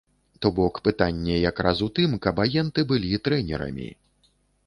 То 0.43 0.49
бок, 0.59 0.79
пытанне 0.87 1.35
якраз 1.41 1.83
у 1.89 1.89
тым, 1.99 2.17
каб 2.25 2.41
агенты 2.45 2.87
былі 2.93 3.11
трэнерамі! 3.27 3.87